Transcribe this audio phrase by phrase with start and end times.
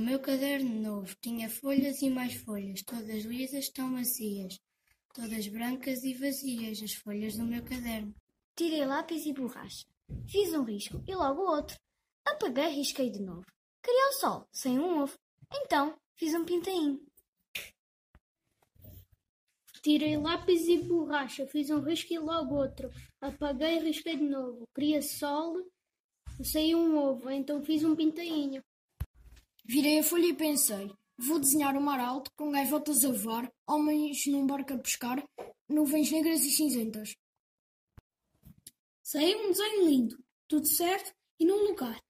[0.00, 4.58] O meu caderno novo tinha folhas e mais folhas, todas lisas tão macias,
[5.12, 8.14] todas brancas e vazias, as folhas do meu caderno.
[8.56, 9.86] Tirei lápis e borracha.
[10.26, 11.78] Fiz um risco e logo outro.
[12.24, 13.44] Apaguei e risquei de novo.
[13.82, 15.18] Queria o sol, sem um ovo.
[15.52, 16.98] Então, fiz um pintainho.
[19.82, 22.90] Tirei lápis e borracha, fiz um risco e logo outro.
[23.20, 24.66] Apaguei e risquei de novo.
[24.74, 25.58] Queria sol,
[26.42, 28.62] saiu um ovo, então fiz um pintainho.
[29.64, 34.26] Virei a folha e pensei: vou desenhar o mar alto, com gaivotas a voar, homens
[34.26, 35.22] num barco a pescar,
[35.68, 37.14] nuvens negras e cinzentas.
[39.02, 42.00] Saiu um desenho lindo, tudo certo e num lugar.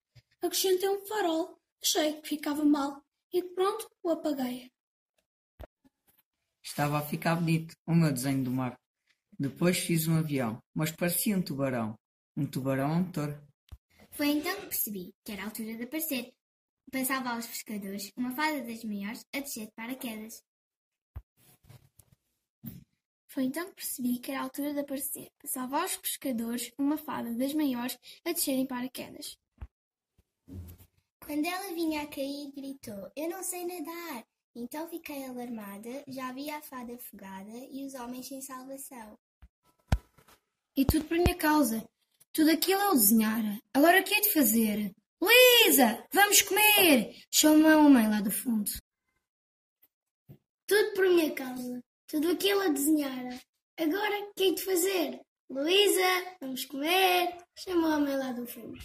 [0.42, 3.02] Acrescentei um farol, achei que ficava mal
[3.32, 4.70] e pronto, o apaguei.
[6.62, 8.78] Estava a ficar bonito o meu desenho do mar.
[9.38, 11.98] Depois fiz um avião, mas parecia um tubarão.
[12.36, 13.42] Um tubarão a motor.
[14.12, 16.34] Foi então que percebi que era a altura de aparecer.
[16.90, 20.42] Passava aos pescadores uma fada das maiores a descer de paraquedas.
[23.28, 25.30] Foi então que percebi que era a altura de aparecer.
[25.40, 29.38] Passava aos pescadores uma fada das maiores a descerem paraquedas.
[31.24, 34.26] Quando ela vinha a cair, gritou: Eu não sei nadar!
[34.56, 39.16] Então fiquei alarmada, já vi a fada afogada e os homens sem salvação.
[40.76, 41.88] E tudo por minha causa.
[42.32, 43.60] Tudo aquilo eu desenhara.
[43.72, 44.92] Agora o que é de fazer?
[45.20, 47.14] Luísa, vamos comer!
[47.30, 48.70] Chamou a mãe lá do fundo.
[50.66, 51.82] Tudo por minha causa.
[52.08, 53.38] Tudo aquilo a desenhara.
[53.78, 55.20] Agora o que é de fazer?
[55.50, 57.36] Luísa, vamos comer!
[57.54, 58.78] Chamou a mãe lá do fundo.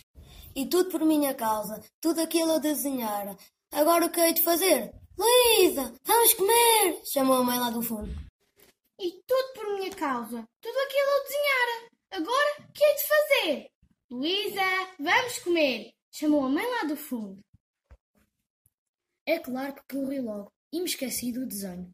[0.53, 1.81] E tudo por minha causa.
[2.01, 3.37] Tudo aquilo a desenhara.
[3.71, 4.93] Agora o que hei de fazer?
[5.17, 7.01] Luísa, vamos comer!
[7.05, 8.13] Chamou a mãe lá do fundo.
[8.99, 10.45] E tudo por minha causa.
[10.61, 11.89] Tudo aquilo eu desenhara.
[12.11, 13.71] Agora, o que é de fazer?
[14.09, 15.94] Luísa, vamos comer!
[16.17, 17.43] Chamou a mãe lá do fundo.
[19.25, 21.93] É claro que corri logo e me esqueci do desenho.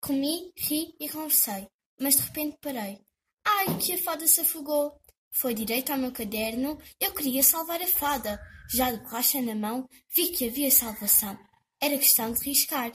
[0.00, 1.68] Comi, ri e conversei,
[2.00, 2.98] mas de repente parei.
[3.44, 4.98] Ai, que a fada se afogou!
[5.30, 8.40] Foi direito ao meu caderno, eu queria salvar a fada.
[8.70, 9.86] Já de borracha na mão,
[10.16, 11.38] vi que havia salvação.
[11.82, 12.92] Era questão de riscar.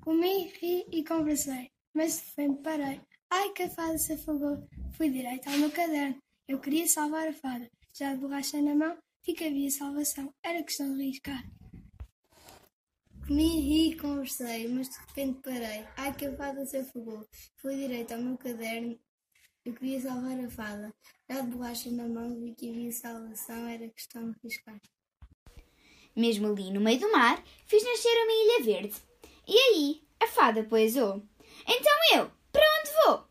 [0.00, 3.00] Comi, ri e conversei, mas de repente parei.
[3.28, 4.64] Ai, que a fada se afogou.
[4.96, 6.22] Fui direito ao meu caderno.
[6.46, 7.68] Eu queria salvar a fada.
[7.92, 10.32] Já de borracha na mão, que havia salvação.
[10.42, 11.44] Era questão de riscar.
[13.26, 15.86] Comi, ri e conversei, mas de repente parei.
[15.96, 17.26] Ai, que a fada se afogou.
[17.58, 18.98] Fui direito ao meu caderno.
[19.64, 20.92] Eu queria salvar a fada.
[21.30, 23.68] Já de borracha na mão, vi que havia salvação.
[23.68, 24.80] Era questão de riscar.
[26.16, 28.96] Mesmo ali no meio do mar, fiz nascer uma ilha verde.
[29.46, 31.22] E aí, a fada poesou.
[31.68, 33.28] Então eu, para onde vou?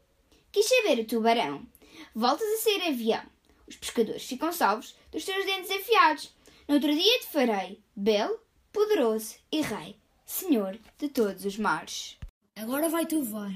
[0.51, 1.67] Quis saber o tubarão.
[2.15, 3.23] Voltas a ser avião.
[3.69, 6.33] Os pescadores ficam salvos dos seus dentes afiados.
[6.67, 8.39] No outro dia te farei belo,
[8.71, 12.17] poderoso e rei, senhor de todos os mares.
[12.57, 13.53] Agora vai tu voar.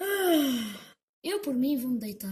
[0.00, 2.30] Ah, eu por mim vou-me deitar.